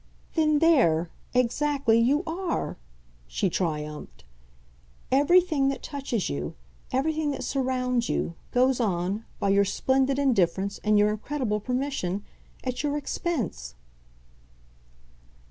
[0.33, 2.75] "Then there, exactly, you are!"
[3.27, 4.23] she triumphed.
[5.11, 6.55] "Everything that touches you,
[6.91, 12.23] everything that surrounds you, goes on by your splendid indifference and your incredible permission
[12.63, 13.75] at your expense."